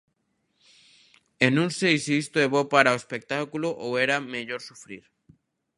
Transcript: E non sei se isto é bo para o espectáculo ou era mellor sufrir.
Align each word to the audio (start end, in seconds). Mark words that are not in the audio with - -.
E 1.45 1.47
non 1.57 1.67
sei 1.79 1.95
se 2.03 2.13
isto 2.23 2.37
é 2.45 2.47
bo 2.53 2.61
para 2.73 2.95
o 2.95 2.99
espectáculo 3.01 3.67
ou 3.85 3.91
era 4.05 4.25
mellor 4.33 4.61
sufrir. 4.69 5.03